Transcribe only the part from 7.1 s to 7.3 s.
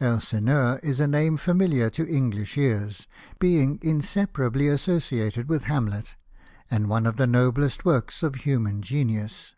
the